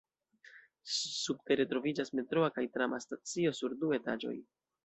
Subtere 0.93 1.67
troviĝas 1.75 2.11
metroa 2.21 2.49
kaj 2.57 2.67
trama 2.79 3.03
stacio 3.07 3.55
sur 3.63 3.81
du 3.85 3.97
etaĝoj. 4.03 4.37